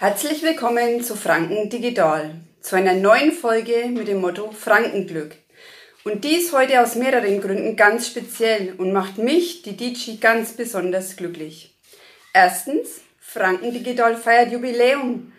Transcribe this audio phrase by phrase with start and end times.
[0.00, 5.34] Herzlich willkommen zu Franken Digital, zu einer neuen Folge mit dem Motto Frankenglück.
[6.04, 11.16] Und dies heute aus mehreren Gründen ganz speziell und macht mich, die DJ, ganz besonders
[11.16, 11.76] glücklich.
[12.32, 15.32] Erstens, Franken Digital feiert Jubiläum.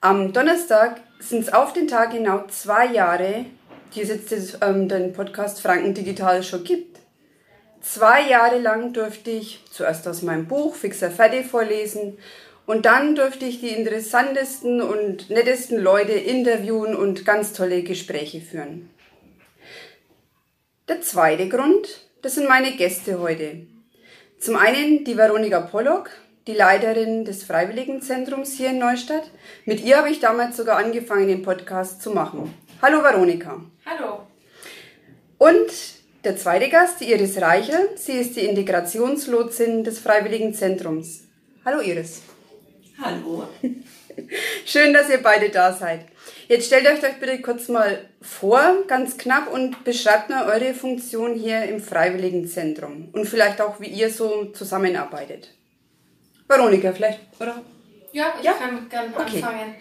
[0.00, 3.46] Am Donnerstag sind es auf den Tag genau zwei Jahre,
[3.94, 6.98] die es jetzt ähm, den Podcast Franken Digital schon gibt.
[7.80, 12.18] Zwei Jahre lang durfte ich zuerst aus meinem Buch Fixer Fertig vorlesen
[12.70, 18.90] und dann durfte ich die interessantesten und nettesten Leute interviewen und ganz tolle Gespräche führen.
[20.88, 23.66] Der zweite Grund, das sind meine Gäste heute.
[24.38, 26.10] Zum einen die Veronika Pollock,
[26.46, 29.28] die Leiterin des Freiwilligenzentrums hier in Neustadt.
[29.64, 32.54] Mit ihr habe ich damals sogar angefangen, den Podcast zu machen.
[32.80, 33.60] Hallo Veronika.
[33.84, 34.20] Hallo.
[35.38, 35.72] Und
[36.22, 37.88] der zweite Gast, die Iris Reichel.
[37.96, 41.24] Sie ist die Integrationslotsin des Freiwilligenzentrums.
[41.64, 42.29] Hallo Iris.
[43.00, 43.48] Hallo.
[44.66, 46.06] Schön, dass ihr beide da seid.
[46.48, 51.34] Jetzt stellt euch euch bitte kurz mal vor, ganz knapp, und beschreibt mal eure Funktion
[51.34, 55.54] hier im Freiwilligenzentrum und vielleicht auch, wie ihr so zusammenarbeitet.
[56.46, 57.62] Veronika, vielleicht, oder?
[58.12, 58.52] Ja, ich ja?
[58.52, 59.36] kann gerne okay.
[59.36, 59.74] anfangen.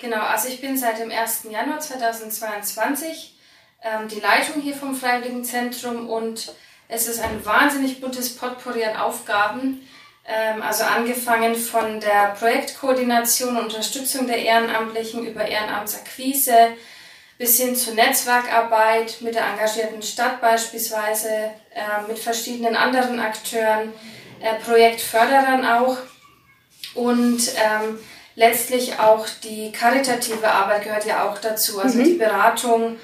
[0.00, 1.44] Genau, also ich bin seit dem 1.
[1.50, 3.38] Januar 2022
[3.82, 6.54] ähm, die Leitung hier vom Freiwilligenzentrum und
[6.88, 9.86] es ist ein wahnsinnig buntes Potpourri an Aufgaben.
[10.26, 16.54] Ähm, also angefangen von der Projektkoordination und Unterstützung der Ehrenamtlichen über Ehrenamtsakquise
[17.36, 21.28] bis hin zur Netzwerkarbeit mit der engagierten Stadt beispielsweise,
[21.74, 23.92] äh, mit verschiedenen anderen Akteuren,
[24.40, 25.98] äh, Projektförderern auch.
[26.94, 27.98] Und ähm,
[28.36, 32.04] letztlich auch die karitative Arbeit gehört ja auch dazu, also mhm.
[32.04, 32.98] die Beratung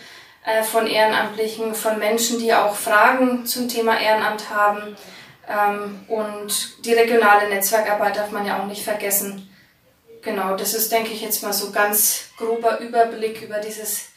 [0.46, 4.80] äh, von Ehrenamtlichen, von Menschen, die auch Fragen zum Thema Ehrenamt haben.
[4.80, 4.96] ähm,
[6.08, 9.48] und die regionale Netzwerkarbeit darf man ja auch nicht vergessen.
[10.22, 14.10] Genau, das ist, denke ich, jetzt mal so ganz grober Überblick über dieses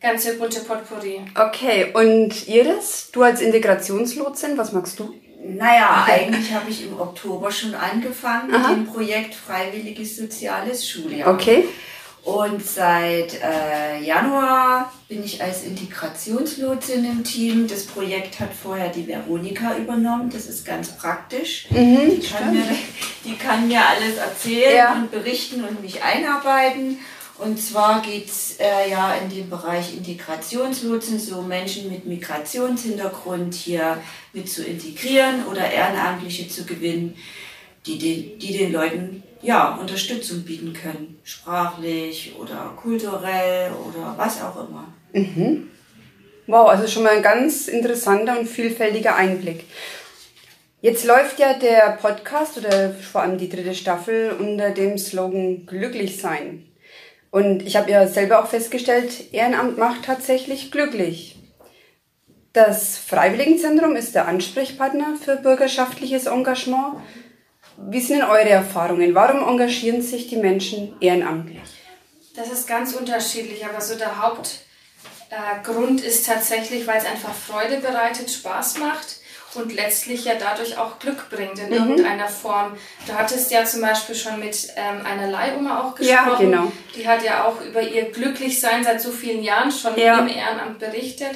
[0.00, 1.20] ganze bunte Potpourri.
[1.38, 5.14] Okay, und Iris, du als Integrationslotsin, was magst du?
[5.42, 8.68] Naja, eigentlich habe ich im Oktober schon angefangen Aha.
[8.68, 11.32] mit dem Projekt Freiwilliges Soziales Schuljahr.
[11.32, 11.64] Okay.
[12.22, 17.66] Und seit äh, Januar bin ich als Integrationslotsin im Team.
[17.66, 20.30] Das Projekt hat vorher die Veronika übernommen.
[20.30, 21.66] Das ist ganz praktisch.
[21.70, 22.64] Mhm, die, kann mir,
[23.24, 24.92] die, kann mir, alles erzählen ja.
[24.94, 26.98] und berichten und mich einarbeiten.
[27.38, 33.96] Und zwar geht es äh, ja in den Bereich Integrationslotsen, so Menschen mit Migrationshintergrund hier
[34.34, 37.16] mit zu integrieren oder Ehrenamtliche zu gewinnen,
[37.90, 41.18] die den, die den Leuten ja, Unterstützung bieten können.
[41.24, 44.92] Sprachlich oder kulturell oder was auch immer.
[45.12, 45.68] Mhm.
[46.46, 49.64] Wow, also schon mal ein ganz interessanter und vielfältiger Einblick.
[50.82, 56.20] Jetzt läuft ja der Podcast oder vor allem die dritte Staffel unter dem Slogan Glücklich
[56.20, 56.66] sein.
[57.30, 61.36] Und ich habe ja selber auch festgestellt, Ehrenamt macht tatsächlich glücklich.
[62.52, 66.96] Das Freiwilligenzentrum ist der Ansprechpartner für bürgerschaftliches Engagement.
[67.88, 69.14] Wie sind denn eure Erfahrungen?
[69.14, 71.60] Warum engagieren sich die Menschen ehrenamtlich?
[72.34, 77.78] Das ist ganz unterschiedlich, aber so der Hauptgrund äh, ist tatsächlich, weil es einfach Freude
[77.78, 79.20] bereitet, Spaß macht
[79.54, 81.72] und letztlich ja dadurch auch Glück bringt in mhm.
[81.72, 82.76] irgendeiner Form.
[83.06, 86.30] Du hattest ja zum Beispiel schon mit ähm, einer Leihoma auch gesprochen.
[86.30, 86.72] Ja, genau.
[86.94, 90.18] Die hat ja auch über ihr Glücklichsein seit so vielen Jahren schon ja.
[90.18, 91.32] im Ehrenamt berichtet.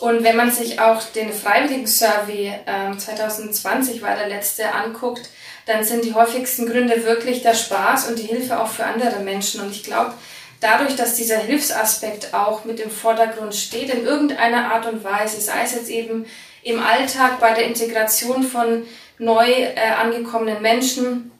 [0.00, 5.28] Und wenn man sich auch den Freiwilligen-Survey ähm, 2020 war der letzte anguckt,
[5.66, 9.60] dann sind die häufigsten Gründe wirklich der Spaß und die Hilfe auch für andere Menschen.
[9.60, 10.14] Und ich glaube,
[10.60, 15.62] dadurch, dass dieser Hilfsaspekt auch mit im Vordergrund steht, in irgendeiner Art und Weise, sei
[15.64, 16.26] es jetzt eben
[16.62, 18.84] im Alltag bei der Integration von
[19.18, 21.30] neu äh, angekommenen Menschen,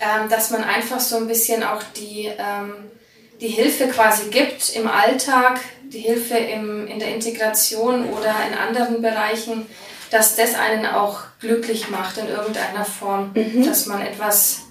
[0.00, 2.74] ähm, dass man einfach so ein bisschen auch die, ähm,
[3.40, 9.02] die Hilfe quasi gibt im Alltag, die Hilfe im, in der Integration oder in anderen
[9.02, 9.66] Bereichen,
[10.10, 13.64] dass das einen auch glücklich macht in irgendeiner Form, mhm.
[13.64, 14.62] dass man etwas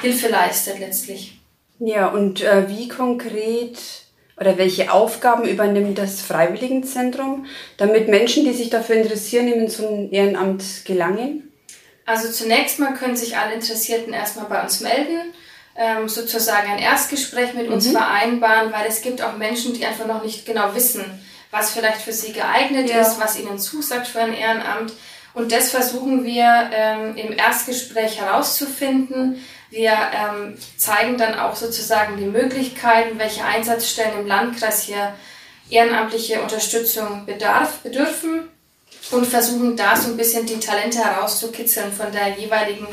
[0.00, 1.40] Hilfe leistet letztlich.
[1.78, 3.78] Ja, und äh, wie konkret
[4.36, 7.46] oder welche Aufgaben übernimmt das Freiwilligenzentrum,
[7.76, 11.52] damit Menschen, die sich dafür interessieren, in so ein Ehrenamt gelangen?
[12.06, 15.34] Also zunächst mal können sich alle Interessierten erstmal bei uns melden,
[15.76, 17.92] ähm, sozusagen ein Erstgespräch mit uns mhm.
[17.92, 21.04] vereinbaren, weil es gibt auch Menschen, die einfach noch nicht genau wissen,
[21.50, 23.00] was vielleicht für sie geeignet ja.
[23.00, 24.92] ist, was ihnen zusagt für ein Ehrenamt.
[25.34, 29.44] Und das versuchen wir ähm, im Erstgespräch herauszufinden.
[29.70, 35.14] Wir ähm, zeigen dann auch sozusagen die Möglichkeiten, welche Einsatzstellen im Landkreis hier
[35.70, 38.48] ehrenamtliche Unterstützung bedarf, bedürfen
[39.10, 42.86] und versuchen da so ein bisschen die Talente herauszukitzeln von der jeweiligen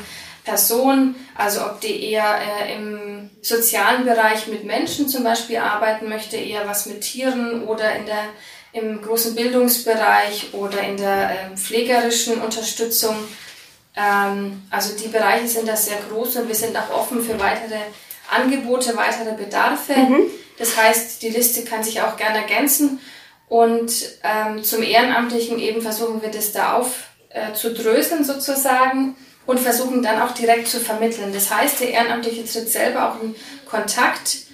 [0.46, 6.38] Person, also ob die eher äh, im sozialen Bereich mit Menschen zum Beispiel arbeiten möchte,
[6.38, 8.24] eher was mit Tieren oder in der,
[8.72, 13.16] im großen Bildungsbereich oder in der äh, pflegerischen Unterstützung.
[13.98, 17.80] Ähm, also die Bereiche sind da sehr groß und wir sind auch offen für weitere
[18.30, 19.94] Angebote, weitere Bedarfe.
[19.94, 20.24] Mhm.
[20.58, 23.00] Das heißt, die Liste kann sich auch gerne ergänzen.
[23.48, 23.92] Und
[24.24, 29.16] ähm, zum Ehrenamtlichen eben versuchen wir das da aufzudröseln äh, sozusagen
[29.46, 31.32] und versuchen dann auch direkt zu vermitteln.
[31.34, 33.36] Das heißt, der Ehrenamtliche tritt selber auch in
[33.70, 34.46] Kontakt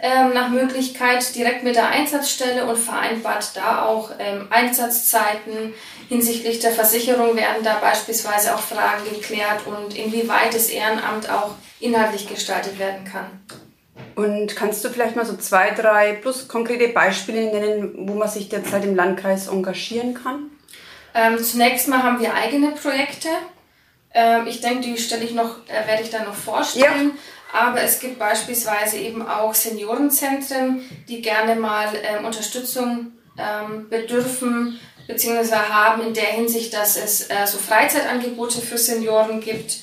[0.00, 5.74] ähm, nach Möglichkeit direkt mit der Einsatzstelle und vereinbart da auch ähm, Einsatzzeiten.
[6.08, 12.28] Hinsichtlich der Versicherung werden da beispielsweise auch Fragen geklärt und inwieweit das Ehrenamt auch inhaltlich
[12.28, 13.26] gestaltet werden kann.
[14.14, 18.48] Und kannst du vielleicht mal so zwei, drei plus konkrete Beispiele nennen, wo man sich
[18.48, 20.50] derzeit im Landkreis engagieren kann?
[21.14, 23.28] Ähm, zunächst mal haben wir eigene Projekte.
[24.14, 27.12] Ähm, ich denke, die stelle ich noch, äh, werde ich dann noch vorstellen.
[27.14, 27.60] Ja.
[27.60, 35.54] Aber es gibt beispielsweise eben auch Seniorenzentren, die gerne mal ähm, Unterstützung ähm, bedürfen bzw.
[35.54, 39.78] haben in der Hinsicht, dass es äh, so Freizeitangebote für Senioren gibt.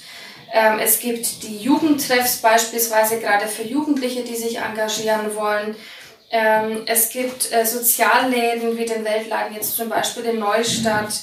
[0.53, 5.75] Ähm, es gibt die Jugendtreffs beispielsweise gerade für Jugendliche, die sich engagieren wollen.
[6.29, 11.13] Ähm, es gibt äh, Sozialläden wie den Weltladen jetzt zum Beispiel in Neustadt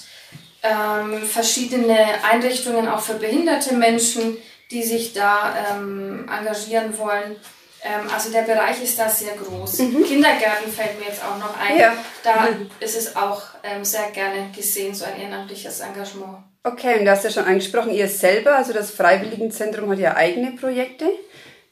[0.63, 1.99] ähm, verschiedene
[2.31, 4.37] Einrichtungen auch für behinderte Menschen,
[4.71, 7.37] die sich da ähm, engagieren wollen.
[7.85, 9.79] Ähm, also der Bereich ist da sehr groß.
[9.81, 10.05] Mhm.
[10.05, 11.79] Kindergärten fällt mir jetzt auch noch ein.
[11.79, 11.95] Ja.
[12.23, 12.71] Da mhm.
[12.79, 16.39] ist es auch ähm, sehr gerne gesehen, so ein ehrenamtliches Engagement.
[16.65, 20.53] Okay, und du hast ja schon angesprochen, ihr selber, also das Freiwilligenzentrum hat ja eigene
[20.53, 21.07] Projekte,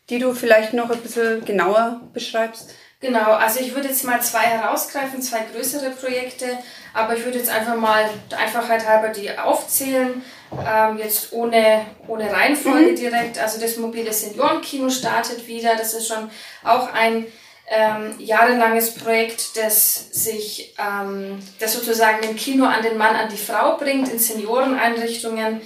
[0.08, 2.74] die du vielleicht noch ein bisschen genauer beschreibst.
[3.00, 6.58] Genau, also ich würde jetzt mal zwei herausgreifen, zwei größere Projekte,
[6.92, 10.22] aber ich würde jetzt einfach mal der Einfachheit halber die aufzählen,
[10.66, 12.96] ähm, jetzt ohne, ohne Reihenfolge mhm.
[12.96, 13.38] direkt.
[13.38, 16.30] Also das mobile Seniorenkino startet wieder, das ist schon
[16.62, 17.26] auch ein
[17.70, 23.38] ähm, jahrelanges Projekt, das sich, ähm, das sozusagen im Kino an den Mann, an die
[23.38, 25.62] Frau bringt, in Senioreneinrichtungen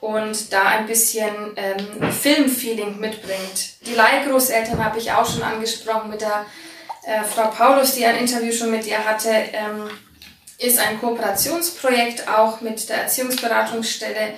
[0.00, 3.86] und da ein bisschen ähm, Filmfeeling mitbringt.
[3.86, 6.46] Die Leihgroßeltern habe ich auch schon angesprochen mit der
[7.04, 9.30] äh, Frau Paulus, die ein Interview schon mit ihr hatte.
[9.30, 9.90] Ähm,
[10.58, 14.34] ist ein Kooperationsprojekt auch mit der Erziehungsberatungsstelle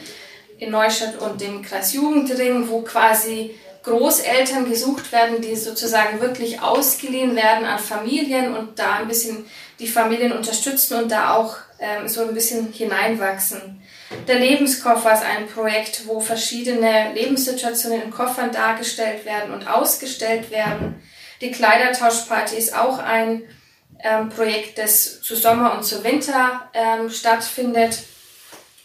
[0.59, 7.35] in Neustadt und dem Kreis Jugendring, wo quasi Großeltern gesucht werden, die sozusagen wirklich ausgeliehen
[7.35, 9.47] werden an Familien und da ein bisschen
[9.79, 13.80] die Familien unterstützen und da auch ähm, so ein bisschen hineinwachsen.
[14.27, 21.03] Der Lebenskoffer ist ein Projekt, wo verschiedene Lebenssituationen in Koffern dargestellt werden und ausgestellt werden.
[21.41, 23.43] Die Kleidertauschparty ist auch ein
[24.03, 28.01] ähm, Projekt, das zu Sommer und zu Winter ähm, stattfindet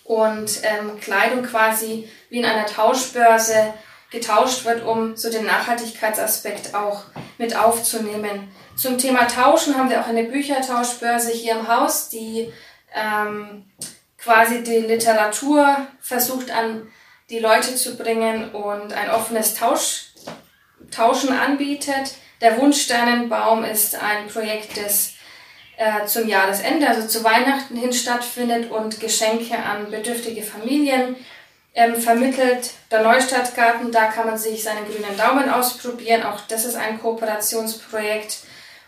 [0.04, 3.74] und ähm, Kleidung quasi wie in einer Tauschbörse
[4.12, 7.06] getauscht wird, um so den Nachhaltigkeitsaspekt auch
[7.38, 8.50] mit aufzunehmen.
[8.78, 12.54] Zum Thema Tauschen haben wir auch eine Büchertauschbörse hier im Haus, die
[12.94, 13.66] ähm,
[14.26, 16.88] quasi die Literatur versucht an
[17.30, 20.08] die Leute zu bringen und ein offenes Tausch,
[20.90, 22.16] Tauschen anbietet.
[22.42, 25.14] Der Wunschsternenbaum ist ein Projekt, das
[25.78, 31.16] äh, zum Jahresende, also zu Weihnachten hin stattfindet und Geschenke an bedürftige Familien
[31.76, 32.72] ähm, vermittelt.
[32.90, 36.24] Der Neustadtgarten, da kann man sich seinen grünen Daumen ausprobieren.
[36.24, 38.40] Auch das ist ein Kooperationsprojekt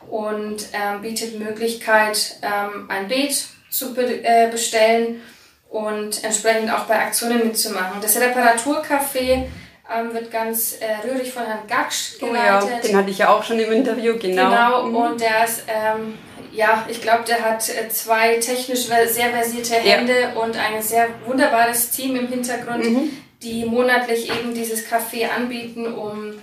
[0.10, 5.22] und ähm, bietet Möglichkeit, ähm, ein Beet zu be äh, bestellen
[5.70, 8.02] und entsprechend auch bei Aktionen mitzumachen.
[8.02, 9.46] Das Reparaturcafé
[9.94, 12.64] ähm, wird ganz äh, rührig von Herrn Gaksch geleitet.
[12.64, 14.50] Oh ja, den hatte ich ja auch schon im Interview, genau.
[14.50, 14.96] Genau, mhm.
[14.96, 16.18] und der ist, ähm,
[16.52, 20.42] ja, ich glaube, der hat äh, zwei technisch sehr versierte Hände ja.
[20.42, 23.10] und ein sehr wunderbares Team im Hintergrund, mhm.
[23.42, 26.42] die monatlich eben dieses Café anbieten, um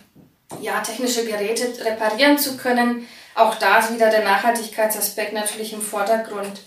[0.61, 3.07] ja, technische Geräte reparieren zu können.
[3.35, 6.61] Auch da ist wieder der Nachhaltigkeitsaspekt natürlich im Vordergrund.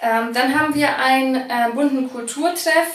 [0.00, 2.88] Ähm, dann haben wir einen äh, bunten Kulturtreff.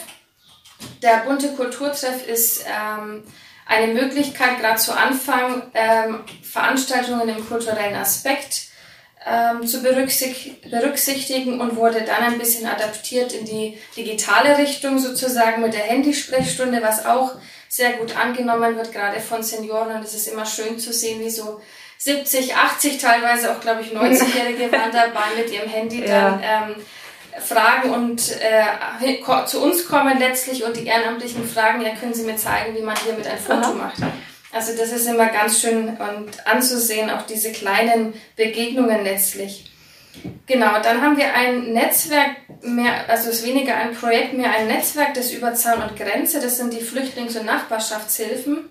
[1.02, 3.24] Der bunte Kulturtreff ist ähm,
[3.66, 8.68] eine Möglichkeit, gerade zu Anfang ähm, Veranstaltungen im kulturellen Aspekt
[9.26, 15.72] ähm, zu berücksichtigen und wurde dann ein bisschen adaptiert in die digitale Richtung sozusagen mit
[15.72, 17.32] der Handysprechstunde, was auch
[17.68, 19.96] sehr gut angenommen wird, gerade von Senioren.
[19.96, 21.60] Und es ist immer schön zu sehen, wie so
[21.98, 26.74] 70, 80, teilweise auch, glaube ich, 90-Jährige waren dabei mit ihrem Handy dann ähm,
[27.40, 32.36] fragen und äh, zu uns kommen letztlich und die Ehrenamtlichen fragen, ja, können Sie mir
[32.36, 33.72] zeigen, wie man hier mit ein Foto Aha.
[33.72, 33.98] macht.
[34.52, 39.70] Also das ist immer ganz schön und anzusehen, auch diese kleinen Begegnungen letztlich.
[40.46, 44.68] Genau, dann haben wir ein Netzwerk, mehr, also es ist weniger ein Projekt, mehr ein
[44.68, 46.40] Netzwerk des über Zaun und Grenze.
[46.40, 48.68] Das sind die Flüchtlings- und Nachbarschaftshilfen.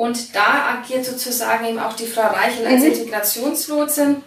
[0.00, 2.86] Und da agiert sozusagen eben auch die Frau Reichel als mhm.
[2.86, 4.24] Integrationslotsin.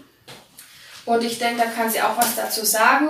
[1.06, 3.08] Und ich denke, da kann sie auch was dazu sagen.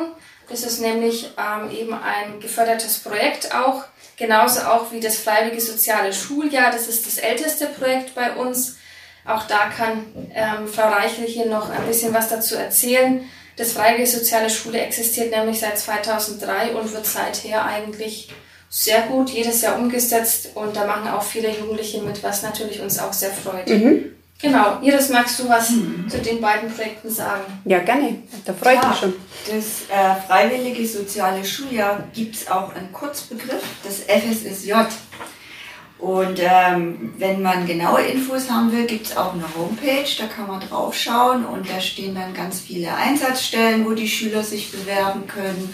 [0.48, 3.84] Das ist nämlich ähm, eben ein gefördertes Projekt auch,
[4.16, 6.72] genauso auch wie das Freiwillige Soziale Schuljahr.
[6.72, 8.78] Das ist das älteste Projekt bei uns.
[9.26, 13.30] Auch da kann ähm, Frau Reichel hier noch ein bisschen was dazu erzählen.
[13.58, 18.30] Das Freiwillige Soziale Schule existiert nämlich seit 2003 und wird seither eigentlich
[18.76, 22.98] sehr gut jedes Jahr umgesetzt und da machen auch viele Jugendliche mit, was natürlich uns
[22.98, 23.70] auch sehr freut.
[23.70, 24.06] Mhm.
[24.42, 26.10] Genau, Iris, magst du was mhm.
[26.10, 27.44] zu den beiden Projekten sagen?
[27.66, 28.16] Ja, gerne.
[28.44, 29.14] Da freue ich mich schon.
[29.46, 29.66] Das
[29.96, 34.74] äh, Freiwillige Soziale Schuljahr gibt es auch einen Kurzbegriff, das FSSJ.
[36.00, 40.48] Und ähm, wenn man genaue Infos haben will, gibt es auch eine Homepage, da kann
[40.48, 45.28] man drauf schauen und da stehen dann ganz viele Einsatzstellen, wo die Schüler sich bewerben
[45.28, 45.74] können.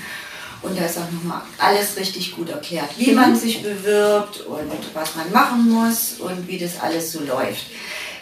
[0.62, 5.16] Und da ist auch nochmal alles richtig gut erklärt, wie man sich bewirbt und was
[5.16, 7.68] man machen muss und wie das alles so läuft.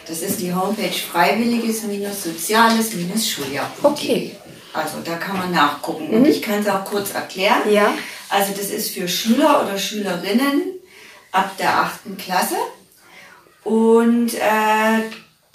[0.06, 3.60] Das ist die Homepage freiwilliges-soziales-schuljahr.de.
[3.82, 4.36] Okay.
[4.72, 6.08] Also da kann man nachgucken.
[6.08, 6.14] Mhm.
[6.14, 7.70] Und ich kann es auch kurz erklären.
[7.70, 7.92] Ja.
[8.28, 10.74] Also das ist für Schüler oder Schülerinnen
[11.32, 12.54] ab der achten Klasse.
[13.64, 15.02] Und äh,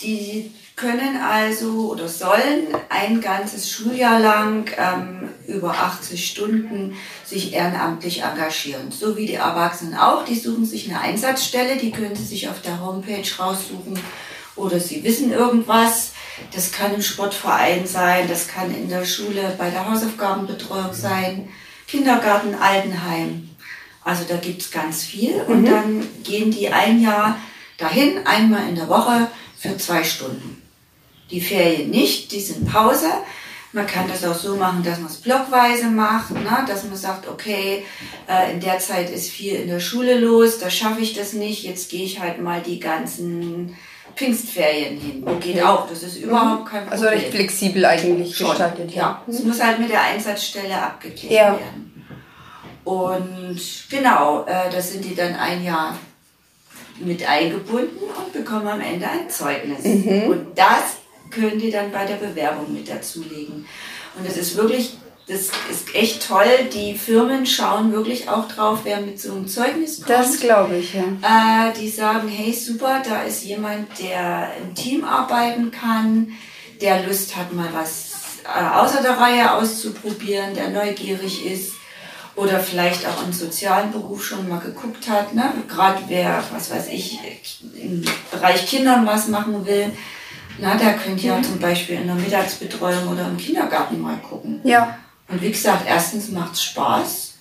[0.02, 8.24] die können also oder sollen ein ganzes Schuljahr lang ähm, über 80 Stunden sich ehrenamtlich
[8.24, 8.92] engagieren.
[8.92, 10.26] So wie die Erwachsenen auch.
[10.26, 14.00] Die suchen sich eine Einsatzstelle, die können sie sich auf der Homepage raussuchen
[14.56, 16.14] oder sie wissen irgendwas.
[16.54, 21.50] Das kann im Sportverein sein, das kann in der Schule bei der Hausaufgabenbetreuung sein,
[21.88, 23.50] Kindergarten, Altenheim.
[24.04, 25.36] Also da gibt's ganz viel.
[25.48, 25.66] Und mhm.
[25.66, 27.38] dann gehen die ein Jahr
[27.78, 29.28] dahin, einmal in der Woche
[29.58, 30.63] für zwei Stunden.
[31.34, 33.08] Die Ferien nicht, die sind Pause.
[33.72, 36.64] Man kann das auch so machen, dass man es blockweise macht, ne?
[36.68, 37.84] dass man sagt, okay,
[38.30, 41.64] äh, in der Zeit ist viel in der Schule los, da schaffe ich das nicht,
[41.64, 43.76] jetzt gehe ich halt mal die ganzen
[44.16, 45.24] Pfingstferien hin.
[45.26, 45.54] Okay.
[45.54, 46.92] Geht auch, das ist überhaupt kein Problem.
[46.92, 48.92] Also recht flexibel eigentlich Schon, gestaltet.
[48.92, 49.48] Ja, es mhm.
[49.48, 51.52] muss halt mit der Einsatzstelle abgeklärt ja.
[51.54, 52.06] werden.
[52.84, 53.60] Und
[53.90, 55.98] genau, äh, da sind die dann ein Jahr
[57.00, 59.84] mit eingebunden und bekommen am Ende ein Zeugnis.
[59.84, 60.30] Mhm.
[60.30, 61.03] Und das
[61.34, 63.66] können die dann bei der Bewerbung mit dazulegen.
[64.16, 64.98] Und das ist wirklich,
[65.28, 66.70] das ist echt toll.
[66.74, 70.10] Die Firmen schauen wirklich auch drauf, wer mit so einem Zeugnis kommt.
[70.10, 71.70] Das glaube ich, ja.
[71.70, 76.34] Äh, die sagen, hey super, da ist jemand, der im Team arbeiten kann,
[76.82, 78.12] der Lust hat, mal was
[78.44, 81.74] äh, außer der Reihe auszuprobieren, der neugierig ist
[82.36, 85.54] oder vielleicht auch im sozialen Beruf schon mal geguckt hat, ne?
[85.68, 87.20] gerade wer, was weiß ich,
[87.76, 89.92] im Bereich Kindern was machen will,
[90.60, 91.44] na, der könnte ja mhm.
[91.44, 94.62] zum Beispiel in der Mittagsbetreuung oder im Kindergarten mal gucken.
[94.64, 94.98] Ja.
[95.28, 97.33] Und wie gesagt, erstens macht es Spaß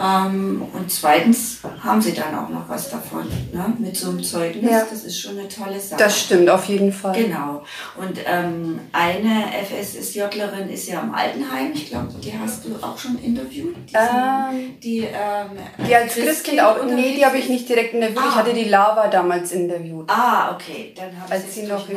[0.00, 3.74] ähm, und zweitens haben sie dann auch noch was davon, ne?
[3.78, 4.70] mit so einem Zeugnis.
[4.70, 4.84] Ja.
[4.88, 5.98] Das ist schon eine tolle Sache.
[5.98, 7.14] Das stimmt, auf jeden Fall.
[7.14, 7.64] Genau.
[7.96, 11.72] Und ähm, eine FSSJlerin ist ja im Altenheim.
[11.74, 13.74] Ich glaube, die hast du auch schon interviewt.
[13.88, 16.84] Die, ähm, die, ähm, die als Christkind auch.
[16.84, 18.18] Nee, die habe ich nicht direkt interviewt.
[18.18, 18.28] Ah.
[18.28, 20.08] Ich hatte die Lava damals interviewt.
[20.08, 20.94] Ah, okay.
[20.96, 21.88] Dann habe ich sie noch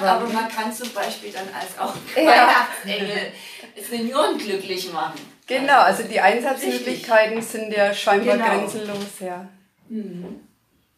[0.00, 0.16] war.
[0.16, 2.30] Aber man kann zum Beispiel dann als auch ja.
[2.30, 3.32] Weihnachtsengel
[3.90, 5.33] Senioren glücklich machen.
[5.46, 7.60] Genau, also die Einsatzmöglichkeiten Richtig.
[7.60, 8.48] sind ja scheinbar genau.
[8.48, 9.48] grenzenlos, ja.
[9.88, 10.40] Mhm.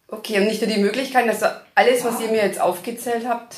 [0.09, 3.57] Okay, und nicht nur die Möglichkeiten, also alles, was ihr mir jetzt aufgezählt habt,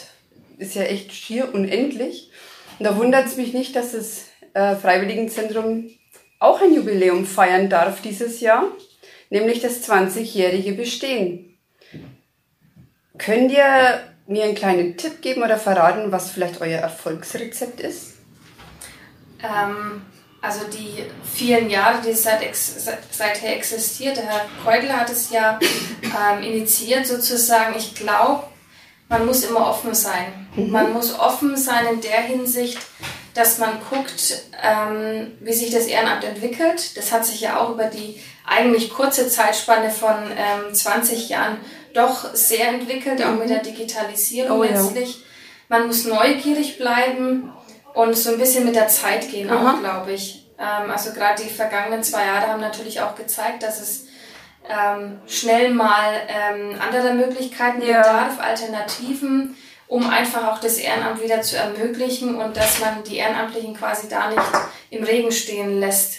[0.57, 2.31] ist ja echt schier unendlich.
[2.79, 5.91] Und da wundert es mich nicht, dass das äh, Freiwilligenzentrum
[6.39, 8.65] auch ein Jubiläum feiern darf dieses Jahr,
[9.29, 11.59] nämlich das 20-jährige Bestehen.
[13.19, 18.15] Könnt ihr mir einen kleinen Tipp geben oder verraten, was vielleicht euer Erfolgsrezept ist?
[19.43, 20.03] Ähm,
[20.41, 25.59] also die vielen Jahre, die es seit, seither existiert, der Herr Keugler hat es ja
[26.03, 27.75] ähm, initiiert sozusagen.
[27.77, 28.45] Ich glaube,
[29.09, 30.49] man muss immer offen sein.
[30.55, 30.71] Mhm.
[30.71, 32.79] Man muss offen sein in der Hinsicht,
[33.35, 36.97] dass man guckt, ähm, wie sich das Ehrenamt entwickelt.
[36.97, 41.59] Das hat sich ja auch über die eigentlich kurze Zeitspanne von ähm, 20 Jahren
[41.95, 45.17] doch sehr entwickelt, auch mit der Digitalisierung oh, letztlich.
[45.17, 45.23] Ja.
[45.71, 47.53] Man muss neugierig bleiben
[47.99, 49.73] und so ein bisschen mit der Zeit gehen Aha.
[49.73, 50.47] auch, glaube ich.
[50.57, 54.07] Ähm, also gerade die vergangenen zwei Jahre haben natürlich auch gezeigt, dass es
[54.69, 57.99] ähm, schnell mal ähm, andere Möglichkeiten ja.
[57.99, 59.57] bedarf, Alternativen,
[59.89, 64.31] um einfach auch das Ehrenamt wieder zu ermöglichen und dass man die Ehrenamtlichen quasi da
[64.31, 64.43] nicht
[64.91, 66.19] im Regen stehen lässt.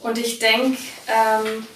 [0.00, 1.68] Und ich denke, ähm,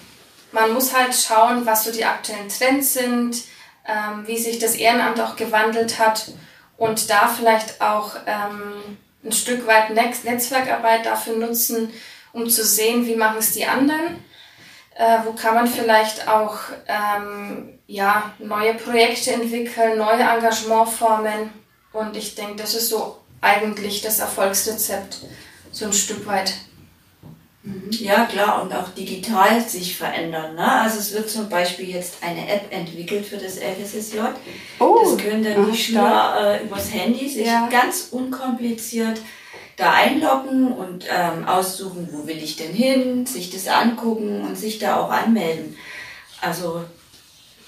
[0.51, 3.45] man muss halt schauen, was so die aktuellen Trends sind,
[3.87, 6.33] ähm, wie sich das Ehrenamt auch gewandelt hat
[6.79, 11.93] und da vielleicht auch ähm, ein Stück weit Netzwerkarbeit dafür nutzen,
[12.33, 14.25] um zu sehen, wie machen es die anderen.
[14.95, 16.59] Äh, wo kann man vielleicht auch
[16.89, 21.51] ähm, ja, neue Projekte entwickeln, neue Engagementformen.
[21.93, 25.19] Und ich denke, das ist so eigentlich das Erfolgsrezept,
[25.71, 26.55] so ein Stück weit.
[27.69, 27.91] Mhm.
[27.91, 30.55] Ja, klar, und auch digital sich verändern.
[30.55, 30.81] Ne?
[30.81, 34.19] Also es wird zum Beispiel jetzt eine App entwickelt für das FSSJ.
[34.79, 37.69] Oh, das können dann die Schüler äh, übers Handy sich ja.
[37.69, 39.21] ganz unkompliziert
[39.77, 44.79] da einloggen und ähm, aussuchen, wo will ich denn hin, sich das angucken und sich
[44.79, 45.77] da auch anmelden.
[46.41, 46.85] Also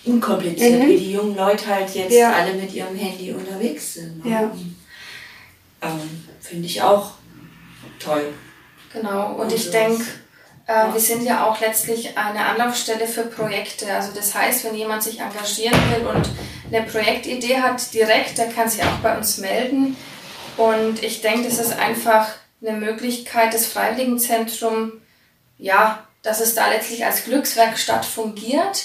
[0.05, 0.89] unkompliziert, mhm.
[0.89, 2.33] wie die jungen Leute halt jetzt ja.
[2.33, 4.25] alle mit ihrem Handy unterwegs sind.
[4.25, 4.31] Ne?
[4.31, 4.51] Ja.
[5.83, 7.13] Ähm, Finde ich auch
[8.01, 8.33] toll.
[8.93, 10.05] Genau, und, und ich denke,
[10.67, 13.93] äh, wir sind ja auch letztlich eine Anlaufstelle für Projekte.
[13.93, 16.29] Also das heißt, wenn jemand sich engagieren will und
[16.73, 19.97] eine Projektidee hat direkt, der kann sich auch bei uns melden.
[20.57, 22.29] Und ich denke, das ist einfach
[22.63, 24.93] eine Möglichkeit, das Freiwilligenzentrum,
[25.59, 28.85] ja, dass es da letztlich als Glückswerkstatt fungiert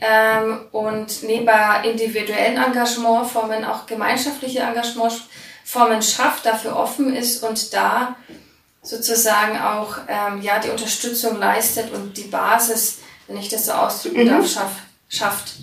[0.00, 1.48] ähm, und neben
[1.84, 8.16] individuellen Engagementformen auch gemeinschaftliche Engagementformen schafft, dafür offen ist und da
[8.84, 14.24] sozusagen auch ähm, ja, die Unterstützung leistet und die Basis, wenn ich das so ausdrücken
[14.24, 14.28] mhm.
[14.28, 14.72] darf, schaff,
[15.08, 15.54] schafft.